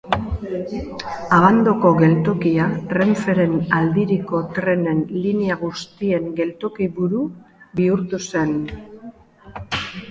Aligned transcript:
Abandoko 1.37 1.91
geltokia 1.99 2.65
Renferen 2.99 3.53
aldiriko 3.81 4.41
trenen 4.57 5.05
linea 5.27 5.59
guztien 5.63 6.29
geltoki-buru 6.41 7.25
bihurtu 7.83 8.25
zen. 8.33 8.59